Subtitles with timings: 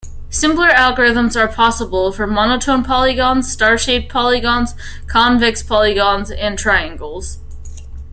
[0.31, 4.73] Simpler algorithms are possible for monotone polygons, star-shaped polygons,
[5.05, 7.37] convex polygons and triangles.